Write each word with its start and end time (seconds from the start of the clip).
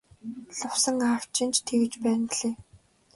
Лувсан 0.57 0.99
аав 1.09 1.23
чинь 1.35 1.53
ч 1.55 1.57
тэгж 1.67 1.93
байна 2.03 2.25
билээ. 2.29 2.53